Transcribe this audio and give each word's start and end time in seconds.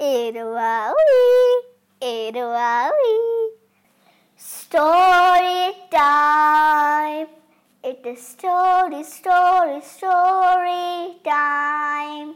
Iruawi, 0.00 0.96
Iruawi. 2.00 3.16
Story 4.34 5.74
time. 5.90 7.26
It 7.84 8.00
is 8.06 8.26
story, 8.26 9.02
story, 9.04 9.82
story 9.82 11.20
time. 11.22 12.34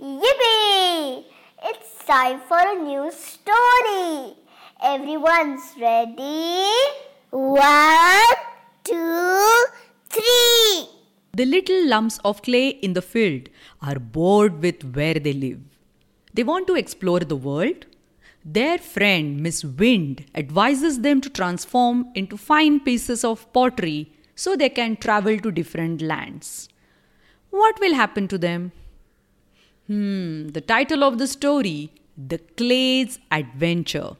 Yippee! 0.00 1.24
It's 1.62 2.06
time 2.06 2.40
for 2.48 2.56
a 2.56 2.74
new 2.74 3.12
story. 3.12 4.36
Everyone's 4.82 5.74
ready? 5.78 6.72
One, 7.28 8.34
two, 8.82 9.66
three. 10.08 10.88
The 11.34 11.44
little 11.44 11.86
lumps 11.86 12.18
of 12.24 12.40
clay 12.40 12.68
in 12.68 12.94
the 12.94 13.02
field 13.02 13.50
are 13.82 13.98
bored 13.98 14.62
with 14.62 14.82
where 14.96 15.20
they 15.20 15.34
live. 15.34 15.73
They 16.34 16.42
want 16.42 16.66
to 16.66 16.74
explore 16.74 17.20
the 17.20 17.36
world. 17.36 17.86
Their 18.44 18.76
friend 18.78 19.40
Miss 19.40 19.64
Wind 19.64 20.26
advises 20.34 21.00
them 21.00 21.20
to 21.22 21.30
transform 21.30 22.08
into 22.14 22.36
fine 22.36 22.80
pieces 22.80 23.24
of 23.24 23.50
pottery 23.52 24.12
so 24.34 24.56
they 24.56 24.68
can 24.68 24.96
travel 24.96 25.38
to 25.38 25.50
different 25.50 26.02
lands. 26.02 26.68
What 27.50 27.78
will 27.80 27.94
happen 27.94 28.26
to 28.28 28.36
them? 28.36 28.72
Hmm, 29.86 30.48
the 30.48 30.60
title 30.60 31.04
of 31.04 31.18
the 31.18 31.26
story 31.28 31.92
The 32.18 32.38
Clay's 32.38 33.18
Adventure. 33.30 34.16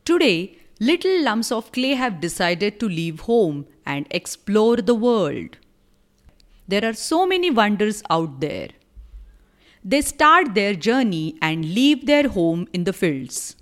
Today, 0.06 0.58
little 0.80 1.24
lumps 1.24 1.52
of 1.52 1.72
clay 1.72 1.94
have 1.94 2.20
decided 2.20 2.80
to 2.80 2.90
leave 2.90 3.20
home 3.22 3.68
and 3.86 4.08
explore 4.10 4.78
the 4.78 4.96
world. 4.96 5.58
There 6.68 6.84
are 6.84 6.94
so 6.94 7.28
many 7.28 7.52
wonders 7.52 8.02
out 8.10 8.40
there. 8.40 8.70
They 9.92 10.02
start 10.02 10.54
their 10.54 10.76
journey 10.76 11.36
and 11.42 11.74
leave 11.74 12.06
their 12.06 12.28
home 12.30 12.68
in 12.74 12.84
the 12.84 12.94
fields. 12.94 13.56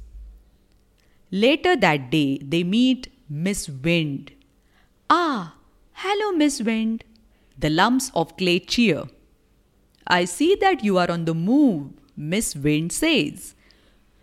Later 1.31 1.78
that 1.78 2.11
day, 2.11 2.39
they 2.39 2.66
meet 2.66 3.08
Miss 3.30 3.70
Wind. 3.70 4.33
Ah, 5.09 5.55
hello, 5.94 6.33
Miss 6.33 6.61
Wind. 6.61 7.05
The 7.58 7.70
lumps 7.70 8.11
of 8.14 8.36
clay 8.36 8.59
cheer. 8.59 9.05
I 10.05 10.25
see 10.25 10.55
that 10.55 10.83
you 10.83 10.98
are 10.98 11.09
on 11.09 11.23
the 11.23 11.33
move, 11.33 11.92
Miss 12.17 12.58
Wind 12.58 12.92
says. 12.92 13.55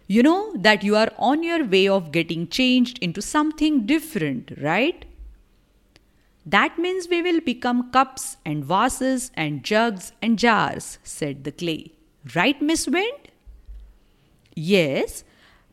You 0.06 0.22
know 0.22 0.52
that 0.56 0.84
you 0.84 0.96
are 0.96 1.10
on 1.16 1.42
your 1.42 1.64
way 1.64 1.88
of 1.88 2.12
getting 2.12 2.48
changed 2.48 2.98
into 2.98 3.22
something 3.22 3.86
different, 3.86 4.52
right? 4.60 5.06
That 6.46 6.78
means 6.78 7.08
we 7.08 7.22
will 7.22 7.40
become 7.40 7.90
cups 7.90 8.36
and 8.44 8.64
vases 8.64 9.30
and 9.34 9.64
jugs 9.64 10.12
and 10.20 10.38
jars, 10.38 10.98
said 11.02 11.44
the 11.44 11.52
clay. 11.52 11.92
Right, 12.34 12.60
Miss 12.60 12.86
Wind? 12.86 13.28
Yes, 14.54 15.24